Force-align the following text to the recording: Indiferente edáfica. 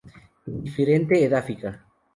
Indiferente 0.47 1.23
edáfica. 1.23 1.71